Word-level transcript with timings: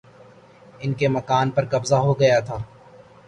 ان 0.79 0.93
کے 0.93 1.07
مکان 1.07 1.49
پر 1.51 1.65
قبضہ 1.71 1.95
ہو 1.97 2.19
گیا 2.19 2.39
تھا 2.39 2.57